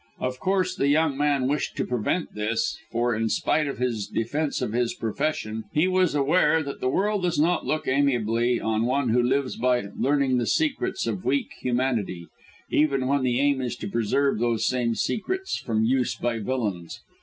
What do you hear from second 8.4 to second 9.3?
on one who